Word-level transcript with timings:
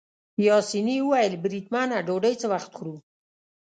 پاسیني 0.43 0.97
وویل: 1.01 1.33
بریدمنه 1.43 1.97
ډوډۍ 2.07 2.33
څه 2.41 2.47
وخت 2.53 2.71
خورو؟ 2.77 2.95